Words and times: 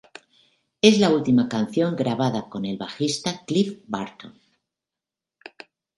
Es 0.81 0.97
la 0.97 1.11
última 1.11 1.47
canción 1.47 1.95
grabada 1.95 2.49
con 2.49 2.65
el 2.65 2.75
bajista 2.75 3.43
Cliff 3.45 3.83
Burton. 3.85 4.33